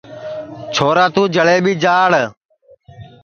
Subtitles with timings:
[0.73, 2.13] چھورا توں جݪئیٻی جاݪ